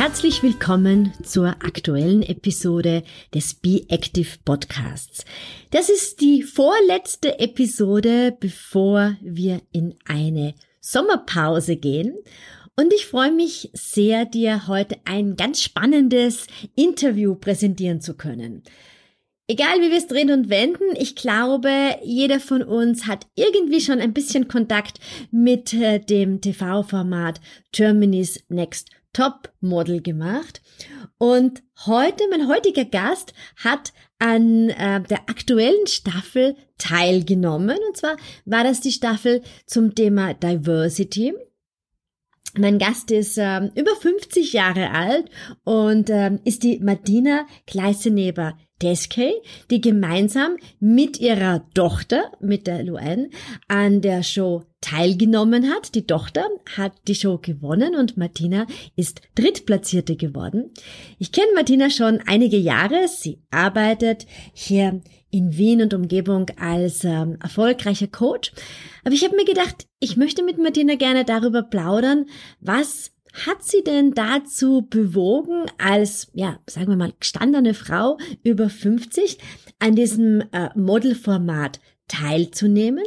[0.00, 3.02] Herzlich willkommen zur aktuellen Episode
[3.34, 5.26] des Be Active Podcasts.
[5.72, 12.16] Das ist die vorletzte Episode, bevor wir in eine Sommerpause gehen.
[12.76, 16.46] Und ich freue mich sehr, dir heute ein ganz spannendes
[16.76, 18.62] Interview präsentieren zu können.
[19.48, 21.70] Egal wie wir es drehen und wenden, ich glaube,
[22.02, 24.98] jeder von uns hat irgendwie schon ein bisschen Kontakt
[25.30, 27.38] mit äh, dem TV-Format
[27.72, 30.60] Germany's Next Topmodel gemacht.
[31.18, 37.78] Und heute, mein heutiger Gast hat an äh, der aktuellen Staffel teilgenommen.
[37.88, 41.34] Und zwar war das die Staffel zum Thema Diversity.
[42.58, 45.30] Mein Gast ist ähm, über 50 Jahre alt
[45.64, 49.32] und ähm, ist die Martina Gleiseneber Teskey,
[49.70, 53.28] die gemeinsam mit ihrer Tochter, mit der Luan,
[53.68, 55.94] an der Show teilgenommen hat.
[55.94, 56.44] Die Tochter
[56.76, 60.70] hat die Show gewonnen und Martina ist Drittplatzierte geworden.
[61.18, 63.06] Ich kenne Martina schon einige Jahre.
[63.06, 65.00] Sie arbeitet hier
[65.30, 68.52] in Wien und Umgebung als ähm, erfolgreicher Coach.
[69.04, 72.26] Aber ich habe mir gedacht, ich möchte mit Martina gerne darüber plaudern,
[72.60, 79.38] was hat sie denn dazu bewogen, als, ja, sagen wir mal, gestandene Frau über 50
[79.78, 83.04] an diesem äh, Modelformat teilzunehmen?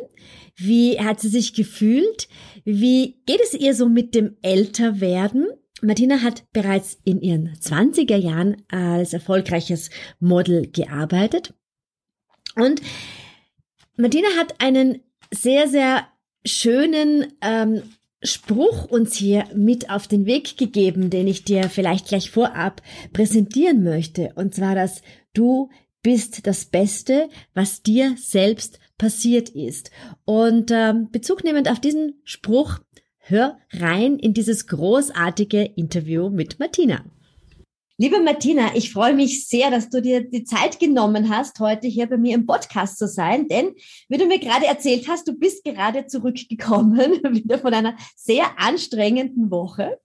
[0.56, 2.28] Wie hat sie sich gefühlt?
[2.64, 5.48] Wie geht es ihr so mit dem Älterwerden?
[5.82, 11.54] Martina hat bereits in ihren 20er Jahren als erfolgreiches Model gearbeitet.
[12.56, 12.82] Und
[13.98, 16.08] Martina hat einen sehr, sehr
[16.46, 17.84] schönen ähm,
[18.23, 23.84] Spruch uns hier mit auf den Weg gegeben, den ich dir vielleicht gleich vorab präsentieren
[23.84, 24.31] möchte.
[24.35, 25.01] Und zwar, dass
[25.34, 25.69] du
[26.01, 29.91] bist das Beste, was dir selbst passiert ist.
[30.25, 32.79] Und ähm, Bezug nehmend auf diesen Spruch,
[33.19, 37.03] hör rein in dieses großartige Interview mit Martina.
[38.00, 42.08] Liebe Martina, ich freue mich sehr, dass du dir die Zeit genommen hast, heute hier
[42.08, 43.76] bei mir im Podcast zu sein, denn
[44.09, 46.98] wie du mir gerade erzählt hast, du bist gerade zurückgekommen,
[47.32, 50.00] wieder von einer sehr anstrengenden Woche.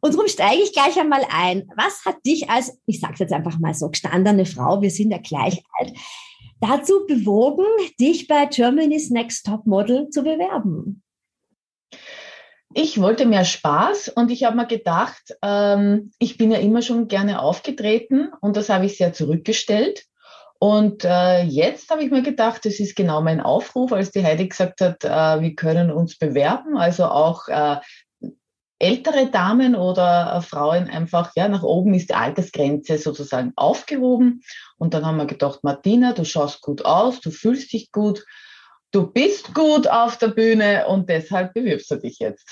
[0.00, 1.68] Und darum steige ich gleich einmal ein.
[1.76, 5.18] Was hat dich als, ich sage jetzt einfach mal so, gestandene Frau, wir sind ja
[5.18, 5.92] gleich alt,
[6.58, 7.64] dazu bewogen,
[8.00, 11.04] dich bei Germany's Next Top Model zu bewerben?
[12.72, 17.08] Ich wollte mehr Spaß und ich habe mir gedacht, ähm, ich bin ja immer schon
[17.08, 20.04] gerne aufgetreten und das habe ich sehr zurückgestellt.
[20.62, 24.46] Und äh, jetzt habe ich mir gedacht, das ist genau mein Aufruf, als die Heidi
[24.46, 27.76] gesagt hat, äh, wir können uns bewerben, also auch äh,
[28.78, 34.42] ältere Damen oder äh, Frauen einfach, ja, nach oben ist die Altersgrenze sozusagen aufgehoben.
[34.76, 38.24] Und dann haben wir gedacht, Martina, du schaust gut aus, du fühlst dich gut
[38.92, 42.48] du bist gut auf der Bühne und deshalb bewirbst du dich jetzt.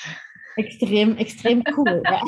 [0.58, 2.02] Extrem, extrem cool.
[2.04, 2.20] Ja.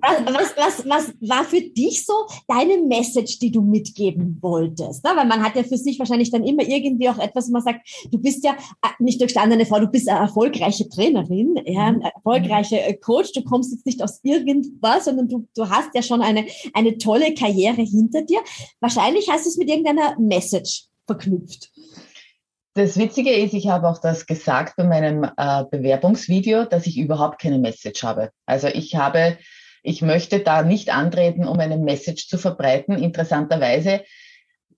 [0.00, 2.14] was, was, was war für dich so
[2.46, 5.04] deine Message, die du mitgeben wolltest?
[5.04, 7.86] Weil man hat ja für sich wahrscheinlich dann immer irgendwie auch etwas, wo man sagt,
[8.10, 12.94] du bist ja äh, nicht durchstandene Frau, du bist eine erfolgreiche Trainerin, ja, erfolgreiche äh,
[12.94, 16.96] Coach, du kommst jetzt nicht aus irgendwas, sondern du, du hast ja schon eine, eine
[16.96, 18.40] tolle Karriere hinter dir.
[18.80, 21.70] Wahrscheinlich hast du es mit irgendeiner Message verknüpft.
[22.78, 27.40] Das Witzige ist, ich habe auch das gesagt bei meinem äh, Bewerbungsvideo, dass ich überhaupt
[27.40, 28.30] keine Message habe.
[28.46, 29.36] Also ich habe,
[29.82, 32.96] ich möchte da nicht antreten, um eine Message zu verbreiten.
[32.96, 34.04] Interessanterweise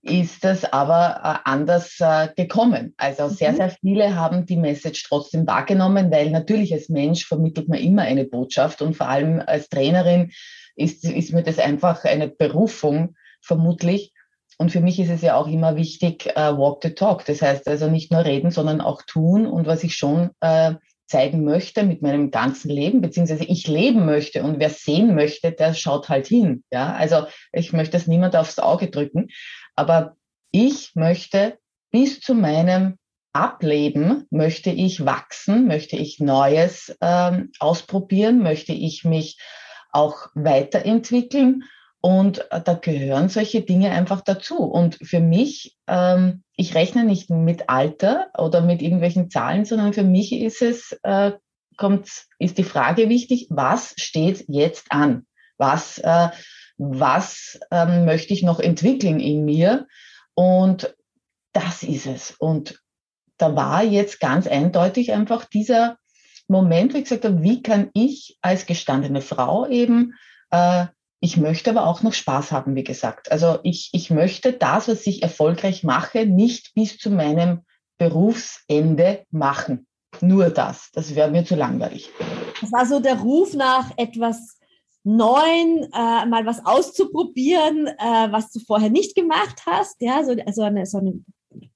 [0.01, 2.95] ist das aber äh, anders äh, gekommen.
[2.97, 3.57] Also sehr, mhm.
[3.57, 8.25] sehr viele haben die Message trotzdem wahrgenommen, weil natürlich als Mensch vermittelt man immer eine
[8.25, 10.31] Botschaft und vor allem als Trainerin
[10.75, 14.11] ist, ist mir das einfach eine Berufung vermutlich.
[14.57, 17.25] Und für mich ist es ja auch immer wichtig, uh, walk the talk.
[17.25, 19.47] Das heißt also nicht nur reden, sondern auch tun.
[19.47, 20.75] Und was ich schon uh,
[21.11, 25.73] zeigen möchte mit meinem ganzen Leben, beziehungsweise ich leben möchte und wer sehen möchte, der
[25.73, 26.63] schaut halt hin.
[26.71, 29.27] Ja, also ich möchte es niemand aufs Auge drücken,
[29.75, 30.15] aber
[30.51, 31.57] ich möchte
[31.91, 32.97] bis zu meinem
[33.33, 39.37] Ableben möchte ich wachsen, möchte ich Neues ähm, ausprobieren, möchte ich mich
[39.91, 41.63] auch weiterentwickeln
[42.01, 44.57] und äh, da gehören solche Dinge einfach dazu.
[44.57, 50.03] Und für mich, ähm, ich rechne nicht mit Alter oder mit irgendwelchen Zahlen, sondern für
[50.03, 51.33] mich ist es äh,
[51.77, 52.09] kommt,
[52.39, 55.25] ist die Frage wichtig, was steht jetzt an?
[55.57, 56.29] Was, äh,
[56.77, 59.87] was ähm, möchte ich noch entwickeln in mir?
[60.33, 60.95] Und
[61.53, 62.31] das ist es.
[62.31, 62.81] Und
[63.37, 65.97] da war jetzt ganz eindeutig einfach dieser
[66.47, 70.15] Moment, wo ich gesagt habe, wie kann ich als gestandene Frau eben,
[70.49, 70.87] äh,
[71.23, 73.31] ich möchte aber auch noch Spaß haben, wie gesagt.
[73.31, 77.61] Also ich, ich möchte das, was ich erfolgreich mache, nicht bis zu meinem
[77.99, 79.85] Berufsende machen.
[80.19, 80.89] Nur das.
[80.93, 82.09] Das wäre mir zu langweilig.
[82.59, 84.57] Das war so der Ruf nach etwas
[85.03, 90.01] Neuen, äh, mal was auszuprobieren, äh, was du vorher nicht gemacht hast.
[90.01, 91.23] Ja, so, also eine, so eine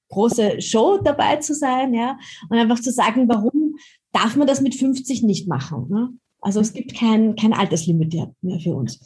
[0.08, 2.18] große Show dabei zu sein, ja,
[2.50, 3.76] und einfach zu sagen, warum
[4.12, 5.88] darf man das mit 50 nicht machen?
[5.88, 6.10] Ne?
[6.40, 9.00] Also es gibt kein, kein Alterslimit mehr für uns.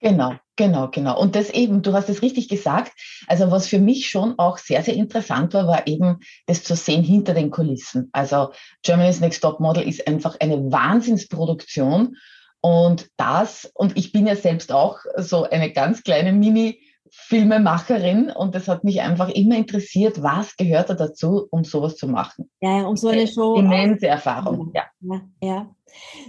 [0.00, 1.20] Genau, genau, genau.
[1.20, 2.92] Und das eben, du hast es richtig gesagt.
[3.26, 7.02] Also was für mich schon auch sehr, sehr interessant war, war eben das zu sehen
[7.02, 8.08] hinter den Kulissen.
[8.12, 8.52] Also
[8.82, 12.16] Germany's Next Top Model ist einfach eine Wahnsinnsproduktion.
[12.60, 16.80] Und das, und ich bin ja selbst auch so eine ganz kleine Mini-
[17.10, 22.06] Filmemacherin und es hat mich einfach immer interessiert, was gehört da dazu, um sowas zu
[22.06, 22.50] machen.
[22.60, 23.56] Ja, um so eine Show.
[23.56, 24.84] Immense Erfahrung, ja.
[25.00, 25.20] ja.
[25.42, 25.74] ja.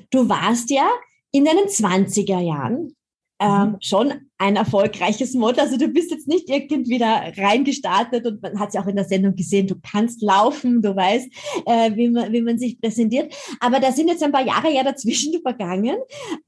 [0.10, 0.88] Du warst ja
[1.32, 2.96] in deinen 20er Jahren
[3.40, 3.78] ähm, mhm.
[3.82, 5.62] schon ein erfolgreiches Model.
[5.62, 8.96] Also du bist jetzt nicht irgendwie da reingestartet und man hat es ja auch in
[8.96, 11.28] der Sendung gesehen, du kannst laufen, du weißt,
[11.66, 13.34] äh, wie, man, wie man sich präsentiert.
[13.60, 15.98] Aber da sind jetzt ein paar Jahre ja dazwischen vergangen.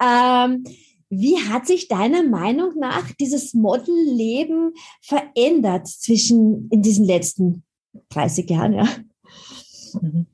[0.02, 0.64] Ähm,
[1.10, 7.64] wie hat sich deiner Meinung nach dieses Modelleben verändert zwischen in diesen letzten
[8.10, 8.74] 30 Jahren?
[8.74, 8.88] Ja?
[10.00, 10.28] Mhm.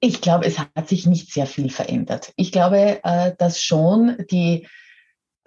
[0.00, 2.32] Ich glaube, es hat sich nicht sehr viel verändert.
[2.36, 4.66] Ich glaube, äh, dass schon die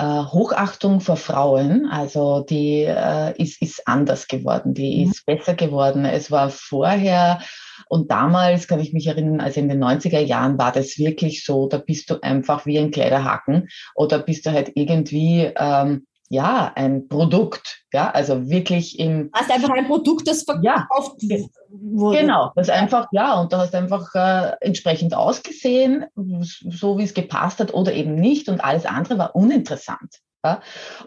[0.02, 5.12] Hochachtung vor Frauen, also die äh, ist, ist anders geworden, die mhm.
[5.12, 6.06] ist besser geworden.
[6.06, 7.40] Es war vorher
[7.88, 11.68] und damals kann ich mich erinnern, also in den 90er Jahren war das wirklich so,
[11.68, 17.10] da bist du einfach wie ein Kleiderhaken oder bist du halt irgendwie ähm, ja, ein
[17.10, 19.32] Produkt, ja, also wirklich im.
[19.34, 22.20] Hast einfach ein Produkt, das verkauft ja, wurde.
[22.20, 27.60] Genau, das einfach, ja, und du hast einfach äh, entsprechend ausgesehen, so wie es gepasst
[27.60, 30.20] hat oder eben nicht und alles andere war uninteressant.
[30.46, 30.62] Ja?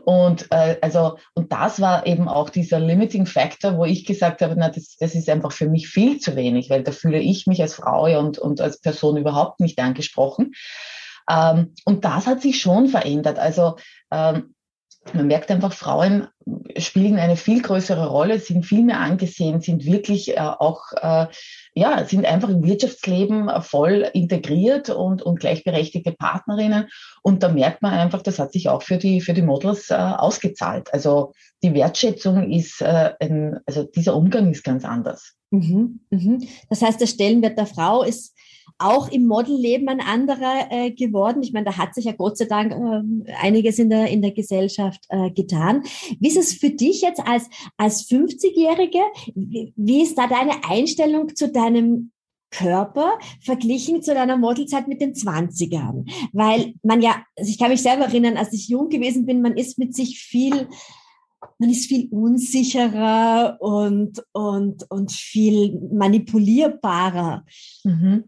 [0.05, 4.55] Und äh, also und das war eben auch dieser Limiting Factor, wo ich gesagt habe,
[4.59, 7.62] na das, das ist einfach für mich viel zu wenig, weil da fühle ich mich
[7.62, 10.53] als Frau und und als Person überhaupt nicht angesprochen.
[11.31, 13.38] Ähm, und das hat sich schon verändert.
[13.38, 13.77] Also
[14.11, 14.54] ähm,
[15.12, 16.29] man merkt einfach, Frauen
[16.77, 21.27] spielen eine viel größere Rolle, sind viel mehr angesehen, sind wirklich äh, auch, äh,
[21.75, 26.89] ja, sind einfach im Wirtschaftsleben voll integriert und, und gleichberechtigte Partnerinnen.
[27.23, 29.95] Und da merkt man einfach, das hat sich auch für die, für die Models äh,
[29.95, 30.93] ausgezahlt.
[30.93, 35.35] Also die Wertschätzung ist, ein, also dieser Umgang ist ganz anders.
[35.51, 36.47] Mhm, mhm.
[36.69, 38.35] Das heißt, der Stellenwert der Frau ist
[38.84, 41.42] auch im Modelleben ein anderer äh, geworden.
[41.42, 44.32] Ich meine, da hat sich ja Gott sei Dank äh, einiges in der, in der
[44.32, 45.82] Gesellschaft äh, getan.
[46.20, 49.00] Wie ist es für dich jetzt als, als 50-Jährige?
[49.34, 52.10] Wie, wie ist da deine Einstellung zu deinem
[52.50, 56.08] Körper verglichen zu deiner Modelzeit mit den 20ern.
[56.32, 59.56] Weil man ja, also ich kann mich selber erinnern, als ich jung gewesen bin, man
[59.56, 60.69] ist mit sich viel,
[61.58, 67.44] man ist viel unsicherer und, und, und viel manipulierbarer.
[67.82, 68.25] Mhm.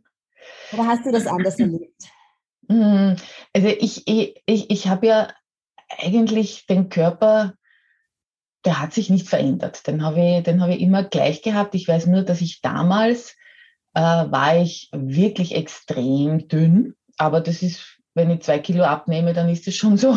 [0.72, 2.02] Oder hast du das anders erlebt?
[2.68, 3.16] Hm,
[3.52, 5.28] also ich, ich, ich, ich habe ja
[5.88, 7.54] eigentlich den Körper,
[8.64, 9.86] der hat sich nicht verändert.
[9.86, 11.74] Den habe ich, den habe ich immer gleich gehabt.
[11.74, 13.36] Ich weiß nur, dass ich damals
[13.94, 16.94] äh, war ich wirklich extrem dünn.
[17.16, 20.16] Aber das ist, wenn ich zwei Kilo abnehme, dann ist es schon so.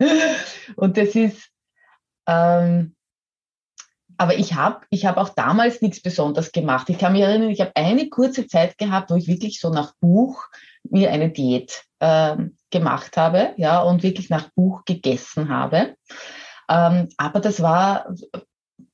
[0.76, 1.50] Und das ist,
[2.26, 2.96] ähm,
[4.18, 6.90] aber ich habe ich hab auch damals nichts Besonderes gemacht.
[6.90, 9.94] Ich kann mich erinnern, ich habe eine kurze Zeit gehabt, wo ich wirklich so nach
[10.00, 10.44] Buch
[10.82, 12.36] mir eine Diät äh,
[12.70, 15.94] gemacht habe, ja, und wirklich nach Buch gegessen habe.
[16.68, 18.12] Ähm, aber das war,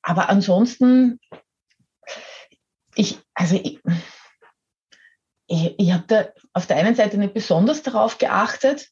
[0.03, 1.19] aber ansonsten,
[2.95, 3.81] ich, also ich,
[5.47, 8.91] ich, ich habe da auf der einen Seite nicht besonders darauf geachtet,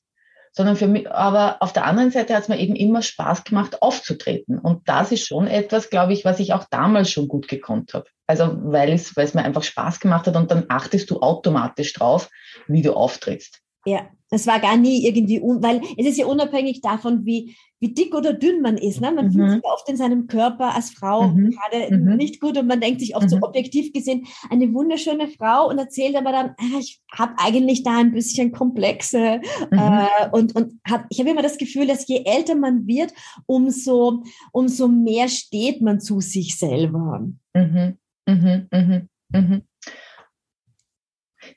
[0.52, 3.80] sondern für mich, aber auf der anderen Seite hat es mir eben immer Spaß gemacht,
[3.80, 4.58] aufzutreten.
[4.58, 8.04] Und das ist schon etwas, glaube ich, was ich auch damals schon gut gekonnt habe.
[8.26, 11.94] Also weil es, weil es mir einfach Spaß gemacht hat und dann achtest du automatisch
[11.94, 12.28] drauf,
[12.68, 13.61] wie du auftrittst.
[13.84, 17.92] Ja, es war gar nie irgendwie, un weil es ist ja unabhängig davon, wie, wie
[17.92, 19.00] dick oder dünn man ist.
[19.00, 19.12] Ne?
[19.12, 19.32] Man mhm.
[19.32, 21.50] fühlt sich oft in seinem Körper als Frau mhm.
[21.50, 22.16] gerade mhm.
[22.16, 23.42] nicht gut und man denkt sich oft so mhm.
[23.42, 28.12] objektiv gesehen, eine wunderschöne Frau und erzählt aber dann, ah, ich habe eigentlich da ein
[28.12, 29.78] bisschen Komplexe mhm.
[29.78, 33.12] äh, und, und hab, ich habe immer das Gefühl, dass je älter man wird,
[33.44, 34.22] umso,
[34.52, 37.28] umso mehr steht man zu sich selber.
[37.54, 37.98] Mhm.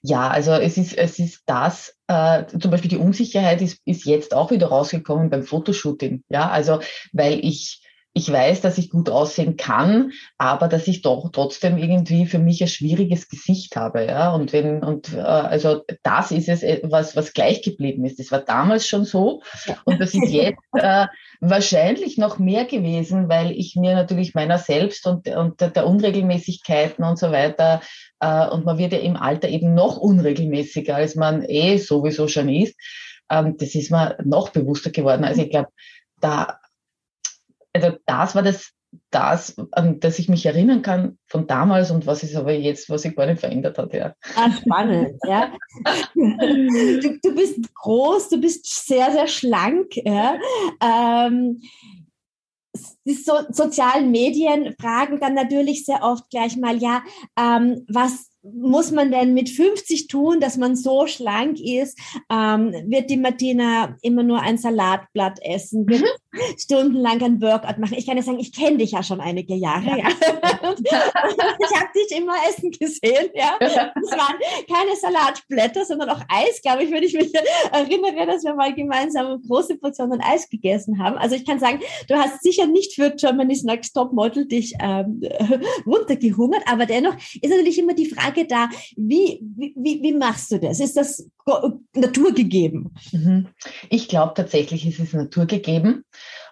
[0.01, 4.33] Ja, also es ist, es ist das, äh, zum Beispiel die Unsicherheit ist, ist jetzt
[4.33, 6.23] auch wieder rausgekommen beim Fotoshooting.
[6.29, 6.79] Ja, also
[7.13, 7.84] weil ich
[8.17, 12.61] ich weiß, dass ich gut aussehen kann, aber dass ich doch trotzdem irgendwie für mich
[12.61, 14.05] ein schwieriges Gesicht habe.
[14.05, 14.33] Ja?
[14.33, 18.17] Und wenn, und äh, also das ist es, äh, was, was gleich geblieben ist.
[18.17, 19.41] Das war damals schon so.
[19.83, 21.07] Und das ist jetzt äh,
[21.41, 27.19] wahrscheinlich noch mehr gewesen, weil ich mir natürlich meiner selbst und, und der Unregelmäßigkeiten und
[27.19, 27.81] so weiter,
[28.21, 32.47] äh, und man wird ja im Alter eben noch unregelmäßiger, als man eh sowieso schon
[32.47, 32.75] ist.
[33.29, 35.25] Ähm, das ist mir noch bewusster geworden.
[35.25, 35.67] Also ich glaube,
[36.21, 36.59] da
[37.75, 38.71] also das war das,
[39.11, 43.01] das, an das ich mich erinnern kann von damals und was ist aber jetzt, was
[43.01, 44.13] sich gar nicht verändert hat, ja.
[44.35, 45.51] Ah, spannend, ja.
[46.15, 50.37] Du, du, bist groß, du bist sehr, sehr schlank, ja.
[50.81, 51.61] Ähm,
[53.05, 57.03] die so sozialen Medien fragen dann natürlich sehr oft gleich mal, ja,
[57.37, 61.97] ähm, was muss man denn mit 50 tun, dass man so schlank ist?
[62.31, 65.87] Ähm, wird die Martina immer nur ein Salatblatt essen?
[65.87, 66.39] Wird mhm.
[66.57, 67.95] stundenlang ein Workout machen?
[67.97, 69.85] Ich kann ja sagen, ich kenne dich ja schon einige Jahre.
[69.85, 69.97] Ja.
[69.97, 70.54] ja.
[70.79, 73.29] ich habe dich immer essen gesehen.
[73.33, 73.57] Ja.
[73.59, 74.35] Es waren
[74.69, 77.33] keine Salatblätter, sondern auch Eis, glaube ich, wenn ich mich
[77.71, 81.17] erinnere, dass wir mal gemeinsam große Portionen Eis gegessen haben.
[81.17, 85.21] Also ich kann sagen, du hast sicher nicht für Germany's Next Top Model dich ähm,
[85.85, 90.59] runtergehungert, aber dennoch ist natürlich immer die Frage, Frage da, wie, wie, wie machst du
[90.59, 90.79] das?
[90.79, 91.29] Ist das
[91.93, 92.93] naturgegeben?
[93.11, 93.47] Mhm.
[93.89, 96.03] Ich glaube tatsächlich, ist es naturgegeben.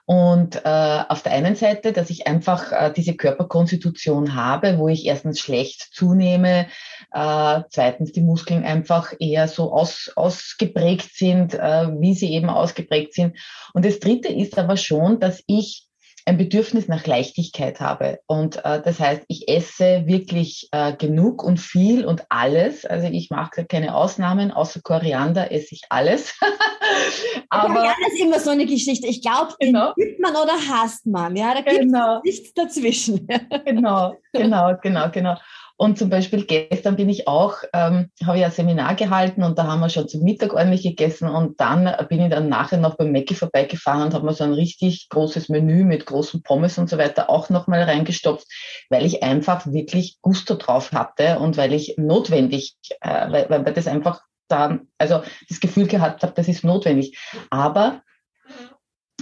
[0.05, 5.05] Und äh, auf der einen Seite, dass ich einfach äh, diese Körperkonstitution habe, wo ich
[5.05, 6.67] erstens schlecht zunehme,
[7.13, 13.13] äh, zweitens die Muskeln einfach eher so aus, ausgeprägt sind, äh, wie sie eben ausgeprägt
[13.13, 13.37] sind.
[13.73, 15.87] Und das Dritte ist aber schon, dass ich
[16.25, 18.19] ein Bedürfnis nach Leichtigkeit habe.
[18.27, 22.85] Und äh, das heißt, ich esse wirklich äh, genug und viel und alles.
[22.85, 26.39] Also ich mache keine Ausnahmen, außer Koriander esse ich alles.
[27.49, 29.07] Aber Koriander ist immer so eine Geschichte.
[29.07, 29.93] Ich glaube, genau.
[29.95, 31.35] liebt man oder hasst man.
[31.35, 32.21] Ja, da gibt genau.
[32.23, 33.27] nichts dazwischen.
[33.65, 35.37] genau, genau, genau, genau.
[35.75, 39.65] Und zum Beispiel gestern bin ich auch, ähm, habe ich ein Seminar gehalten und da
[39.65, 43.11] haben wir schon zum Mittag ordentlich gegessen und dann bin ich dann nachher noch beim
[43.11, 46.97] Mäcki vorbeigefahren und habe mir so ein richtig großes Menü mit großen Pommes und so
[46.97, 48.45] weiter auch nochmal reingestopft,
[48.89, 53.87] weil ich einfach wirklich Gusto drauf hatte und weil ich notwendig, äh, weil, weil das
[53.87, 57.17] einfach dann, also das Gefühl gehabt habe, das ist notwendig.
[57.49, 58.01] Aber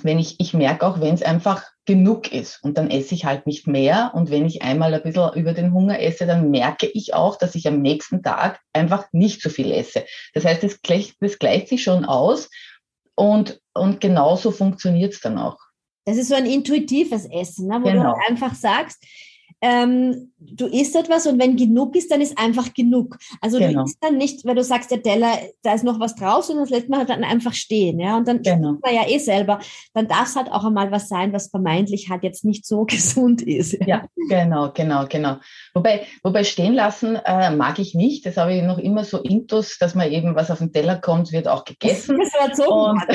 [0.03, 3.47] wenn ich, ich merke auch, wenn es einfach genug ist und dann esse ich halt
[3.47, 7.13] nicht mehr und wenn ich einmal ein bisschen über den Hunger esse, dann merke ich
[7.13, 10.05] auch, dass ich am nächsten Tag einfach nicht so viel esse.
[10.33, 12.49] Das heißt, das gleicht, das gleicht sich schon aus
[13.15, 15.57] und, und genauso funktioniert es dann auch.
[16.05, 17.79] Das ist so ein intuitives Essen, ne?
[17.81, 18.03] wo genau.
[18.03, 19.03] du halt einfach sagst,
[19.61, 23.17] ähm, du isst etwas und wenn genug ist, dann ist einfach genug.
[23.41, 23.79] Also genau.
[23.79, 26.65] du isst dann nicht, weil du sagst, der Teller, da ist noch was drauf, sondern
[26.65, 27.99] das lässt man halt dann einfach stehen.
[27.99, 28.17] Ja?
[28.17, 28.77] Und dann genau.
[28.81, 29.59] man ja eh selber.
[29.93, 33.43] Dann darf es halt auch einmal was sein, was vermeintlich halt jetzt nicht so gesund
[33.43, 33.77] ist.
[33.85, 35.37] Ja, genau, genau, genau.
[35.73, 38.25] Wobei, wobei stehen lassen äh, mag ich nicht.
[38.25, 41.31] Das habe ich noch immer so intus, dass man eben was auf den Teller kommt,
[41.31, 42.17] wird auch gegessen.
[42.17, 43.01] Das wird so und,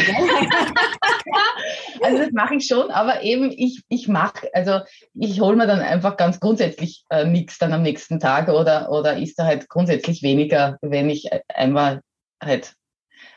[2.03, 4.81] Also das mache ich schon, aber eben ich, ich mache, also
[5.15, 9.16] ich hole mir dann einfach ganz grundsätzlich äh, nichts dann am nächsten Tag oder, oder
[9.16, 12.02] ist da halt grundsätzlich weniger, wenn ich einmal
[12.43, 12.75] halt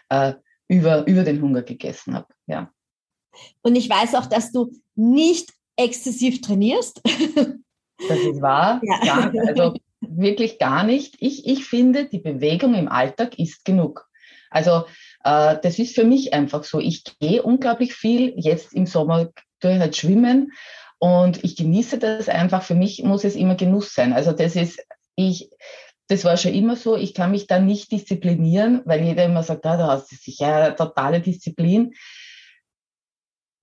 [0.09, 0.33] äh,
[0.67, 2.27] über, über den Hunger gegessen habe.
[2.47, 2.71] Ja.
[3.61, 7.01] Und ich weiß auch, dass du nicht exzessiv trainierst.
[8.07, 8.81] Das ist wahr.
[8.83, 8.99] Ja.
[9.29, 11.17] Gar, also wirklich gar nicht.
[11.19, 14.07] Ich, ich finde, die Bewegung im Alltag ist genug.
[14.49, 14.85] Also
[15.23, 16.79] äh, das ist für mich einfach so.
[16.79, 18.33] Ich gehe unglaublich viel.
[18.37, 19.29] Jetzt im Sommer
[19.59, 20.53] tue ich halt schwimmen
[20.99, 22.61] und ich genieße das einfach.
[22.61, 24.13] Für mich muss es immer Genuss sein.
[24.13, 25.49] Also das ist, ich,
[26.07, 26.97] das war schon immer so.
[26.97, 31.21] Ich kann mich da nicht disziplinieren, weil jeder immer sagt, ah, du hast sicher totale
[31.21, 31.93] Disziplin.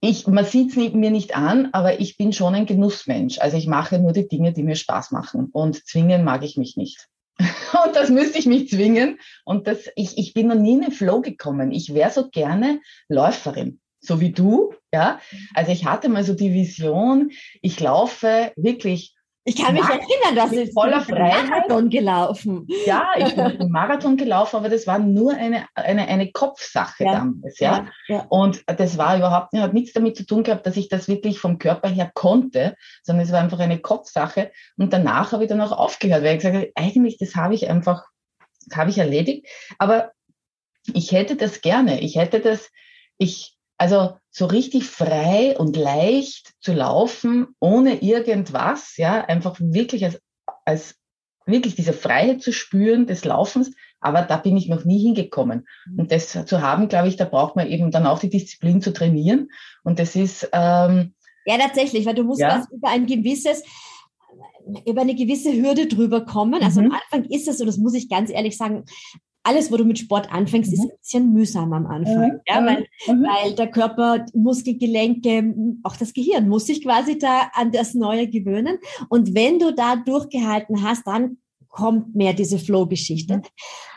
[0.01, 3.39] Ich, man sieht es mir nicht an, aber ich bin schon ein Genussmensch.
[3.39, 5.49] Also ich mache nur die Dinge, die mir Spaß machen.
[5.53, 7.09] Und zwingen mag ich mich nicht.
[7.39, 9.19] Und das müsste ich mich zwingen.
[9.45, 11.73] Und das, ich, ich bin noch nie in den Flow gekommen.
[11.73, 14.75] Ich wäre so gerne Läuferin, so wie du.
[14.93, 15.21] Ja,
[15.55, 19.17] also ich hatte mal so die Vision, ich laufe wirklich
[19.49, 22.67] ich kann mich erinnern, dass ich voller Freiheit Marathon gelaufen.
[22.85, 27.13] Ja, ich bin einen Marathon gelaufen, aber das war nur eine, eine, eine Kopfsache ja.
[27.13, 27.87] damals, ja?
[28.09, 28.17] ja?
[28.17, 28.27] ja.
[28.29, 31.59] Und das war überhaupt hat nichts damit zu tun gehabt, dass ich das wirklich vom
[31.59, 34.51] Körper her konnte, sondern es war einfach eine Kopfsache.
[34.79, 37.71] Und danach habe ich dann auch aufgehört, weil ich gesagt habe, eigentlich, das habe ich
[37.71, 38.05] einfach,
[38.75, 39.47] habe ich erledigt.
[39.79, 40.11] Aber
[40.93, 42.01] ich hätte das gerne.
[42.01, 42.69] Ich hätte das,
[43.17, 50.21] ich, also so richtig frei und leicht zu laufen, ohne irgendwas, ja, einfach wirklich als,
[50.65, 50.97] als
[51.47, 55.67] wirklich diese Freiheit zu spüren des Laufens, aber da bin ich noch nie hingekommen.
[55.87, 55.99] Mhm.
[56.01, 58.93] Und das zu haben, glaube ich, da braucht man eben dann auch die Disziplin zu
[58.93, 59.51] trainieren.
[59.85, 61.15] Und das ist ähm,
[61.47, 62.65] ja tatsächlich, weil du musst ja.
[62.73, 63.63] über ein gewisses
[64.85, 66.63] über eine gewisse Hürde drüber kommen.
[66.63, 66.91] Also mhm.
[66.91, 68.85] am Anfang ist es, und das muss ich ganz ehrlich sagen,
[69.47, 70.75] alles, wo du mit Sport anfängst, mhm.
[70.75, 72.33] ist ein bisschen mühsam am Anfang.
[72.33, 72.41] Mhm.
[72.49, 73.23] Ja, weil, mhm.
[73.23, 78.79] weil der Körper, Muskelgelenke, auch das Gehirn muss sich quasi da an das Neue gewöhnen.
[79.09, 81.39] Und wenn du da durchgehalten hast, dann
[81.69, 83.37] kommt mehr diese Flow-Geschichte.
[83.37, 83.43] Mhm.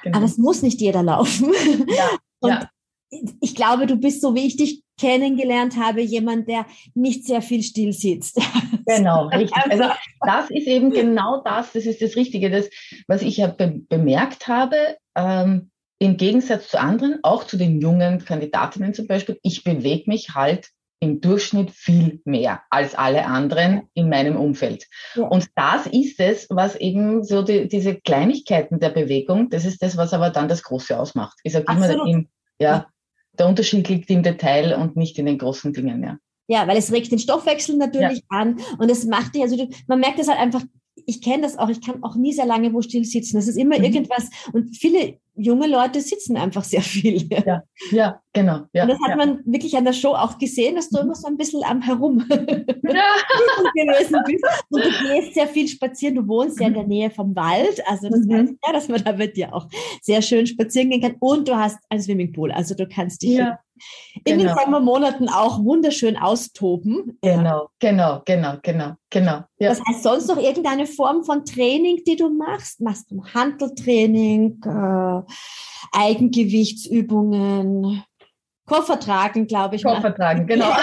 [0.04, 0.18] Genau.
[0.18, 1.52] Aber es muss nicht jeder laufen.
[1.88, 2.10] Ja.
[2.42, 2.70] Und ja.
[3.42, 7.64] ich glaube, du bist so, wie ich dich kennengelernt habe, jemand, der nicht sehr viel
[7.64, 8.40] still sitzt.
[8.86, 9.56] Genau, richtig.
[9.70, 9.84] Also
[10.22, 12.68] das ist eben genau das, das ist das Richtige, das,
[13.08, 18.24] was ich ja be bemerkt habe, ähm, im Gegensatz zu anderen, auch zu den jungen
[18.24, 20.70] Kandidatinnen zum Beispiel, ich bewege mich halt
[21.02, 24.86] im Durchschnitt viel mehr als alle anderen in meinem Umfeld.
[25.16, 25.28] Ja.
[25.28, 29.96] Und das ist es, was eben so die, diese Kleinigkeiten der Bewegung, das ist das,
[29.96, 31.38] was aber dann das Große ausmacht.
[31.44, 32.28] Ich sage immer, im,
[32.60, 32.88] ja,
[33.34, 36.18] der Unterschied liegt im Detail und nicht in den großen Dingen, ja.
[36.48, 38.40] Ja, weil es regt den Stoffwechsel natürlich ja.
[38.40, 40.64] an und es macht dich, also man merkt es halt einfach,
[41.06, 43.38] ich kenne das auch, ich kann auch nie sehr lange wo still sitzen.
[43.38, 43.86] Das ist immer mhm.
[43.86, 47.28] irgendwas und viele junge Leute sitzen einfach sehr viel.
[47.46, 48.62] Ja, ja genau.
[48.74, 49.16] Ja, und das hat ja.
[49.16, 52.26] man wirklich an der Show auch gesehen, dass du immer so ein bisschen am Herum
[52.30, 52.38] ja.
[53.74, 54.46] gewesen bist.
[54.70, 57.82] Und du gehst sehr viel spazieren, du wohnst ja in der Nähe vom Wald.
[57.88, 58.34] Also das mhm.
[58.34, 59.68] heißt ja, dass man da mit dir auch
[60.02, 61.16] sehr schön spazieren gehen kann.
[61.20, 63.60] Und du hast ein Swimmingpool, also du kannst dich ja.
[64.26, 64.54] In genau.
[64.54, 67.18] den Sommermonaten auch wunderschön austoben.
[67.22, 69.44] Genau, genau, genau, genau, genau.
[69.60, 69.70] Ja.
[69.70, 72.82] Das heißt, sonst noch irgendeine Form von Training, die du machst?
[72.82, 74.62] Machst du Handeltraining?
[74.66, 75.22] Äh,
[75.92, 78.04] Eigengewichtsübungen,
[78.66, 79.84] Koffer tragen, glaube ich.
[79.84, 80.72] Koffer tragen, genau.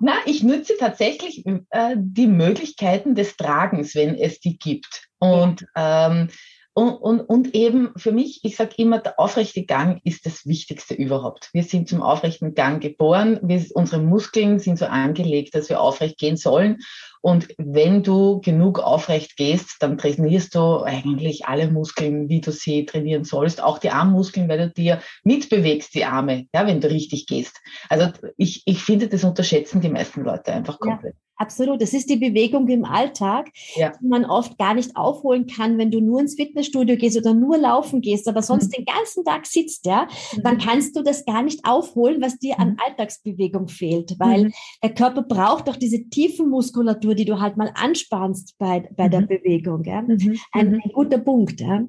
[0.00, 5.08] Na, ich nütze tatsächlich äh, die Möglichkeiten des Tragens, wenn es die gibt.
[5.18, 6.28] Und ähm,
[6.74, 10.94] und, und, und eben für mich, ich sage immer, der aufrechte Gang ist das Wichtigste
[10.94, 11.50] überhaupt.
[11.52, 13.38] Wir sind zum aufrechten Gang geboren.
[13.42, 16.78] Wir, unsere Muskeln sind so angelegt, dass wir aufrecht gehen sollen.
[17.20, 22.84] Und wenn du genug aufrecht gehst, dann trainierst du eigentlich alle Muskeln, wie du sie
[22.86, 23.62] trainieren sollst.
[23.62, 27.60] Auch die Armmuskeln, weil du dir mitbewegst, die Arme, ja, wenn du richtig gehst.
[27.88, 31.14] Also ich, ich finde, das unterschätzen die meisten Leute einfach komplett.
[31.14, 31.23] Ja.
[31.36, 31.82] Absolut.
[31.82, 33.92] Das ist die Bewegung im Alltag, ja.
[34.00, 37.58] die man oft gar nicht aufholen kann, wenn du nur ins Fitnessstudio gehst oder nur
[37.58, 38.84] laufen gehst, aber sonst mhm.
[38.84, 40.42] den ganzen Tag sitzt, ja, mhm.
[40.42, 42.76] dann kannst du das gar nicht aufholen, was dir an mhm.
[42.86, 44.52] Alltagsbewegung fehlt, weil mhm.
[44.82, 49.22] der Körper braucht doch diese tiefen Muskulatur, die du halt mal anspannst bei, bei der
[49.22, 49.26] mhm.
[49.26, 50.02] Bewegung, ja.
[50.02, 50.38] Mhm.
[50.52, 51.82] Ein, ein, guter Punkt, ja.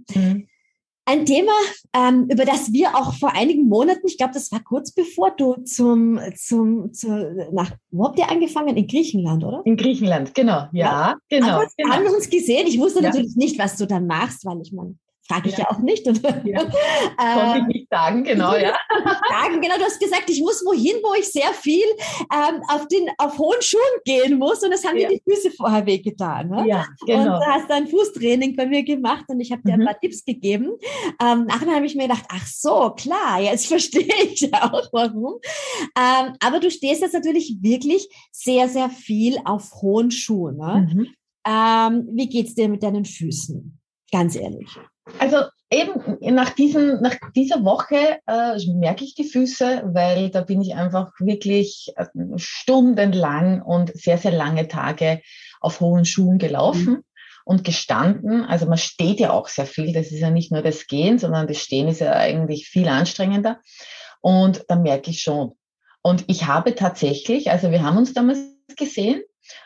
[1.07, 1.51] Ein Thema,
[1.93, 5.53] ähm, über das wir auch vor einigen Monaten, ich glaube, das war kurz bevor du
[5.63, 8.75] zum, zum, zu, nach, wo habt ihr angefangen?
[8.75, 9.61] In Griechenland, oder?
[9.65, 11.15] In Griechenland, genau, ja, ja.
[11.29, 11.47] genau.
[11.47, 11.93] Haben, genau.
[11.93, 12.65] haben wir uns gesehen?
[12.65, 13.09] Ich wusste ja.
[13.09, 14.95] natürlich nicht, was du dann machst, weil ich meine,
[15.27, 15.65] Frage ich ja.
[15.65, 16.07] ja, auch nicht.
[16.07, 16.59] Und, ja.
[16.59, 18.75] Konnte ich nicht sagen, genau, ja.
[19.29, 21.85] Sagen, genau, du hast gesagt, ich muss wohin, wo ich sehr viel
[22.31, 25.09] ähm, auf, den, auf hohen Schuhen gehen muss und das haben ja.
[25.09, 26.49] dir die Füße vorher wehgetan.
[26.49, 26.65] Ne?
[26.67, 27.35] Ja, genau.
[27.35, 29.81] Und du hast ein Fußtraining bei mir gemacht und ich habe dir mhm.
[29.81, 30.73] ein paar Tipps gegeben.
[31.21, 35.39] Ähm, nachher habe ich mir gedacht, ach so, klar, jetzt verstehe ich auch, warum.
[35.97, 40.57] Ähm, aber du stehst jetzt natürlich wirklich sehr, sehr viel auf hohen Schuhen.
[40.57, 40.87] Ne?
[40.93, 41.07] Mhm.
[41.47, 43.79] Ähm, wie geht's dir mit deinen Füßen?
[44.11, 44.69] Ganz ehrlich.
[45.19, 50.61] Also eben nach, diesen, nach dieser Woche äh, merke ich die Füße, weil da bin
[50.61, 52.05] ich einfach wirklich äh,
[52.37, 55.21] stundenlang und sehr, sehr lange Tage
[55.59, 56.93] auf hohen Schuhen gelaufen.
[56.93, 57.03] Mhm.
[57.47, 60.87] Und gestanden, also man steht ja auch sehr viel, das ist ja nicht nur das
[60.87, 63.59] Gehen, sondern das Stehen ist ja eigentlich viel anstrengender.
[64.19, 65.51] Und da merke ich schon.
[66.01, 68.39] Und ich habe tatsächlich, also wir haben uns damals
[68.75, 69.21] gesehen